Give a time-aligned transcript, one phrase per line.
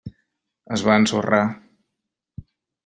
[0.77, 1.43] Es va ensorrar.